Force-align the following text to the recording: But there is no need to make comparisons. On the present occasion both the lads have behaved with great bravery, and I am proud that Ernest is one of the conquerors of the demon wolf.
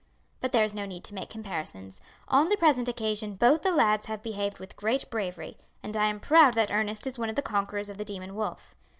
But 0.39 0.51
there 0.51 0.63
is 0.63 0.73
no 0.73 0.87
need 0.87 1.03
to 1.03 1.13
make 1.13 1.29
comparisons. 1.29 2.01
On 2.27 2.49
the 2.49 2.57
present 2.57 2.89
occasion 2.89 3.35
both 3.35 3.61
the 3.61 3.69
lads 3.71 4.07
have 4.07 4.23
behaved 4.23 4.59
with 4.59 4.75
great 4.75 5.07
bravery, 5.11 5.57
and 5.83 5.95
I 5.95 6.07
am 6.07 6.19
proud 6.19 6.55
that 6.55 6.71
Ernest 6.71 7.05
is 7.05 7.19
one 7.19 7.29
of 7.29 7.35
the 7.35 7.43
conquerors 7.43 7.87
of 7.87 7.99
the 7.99 8.05
demon 8.05 8.33
wolf. 8.33 8.73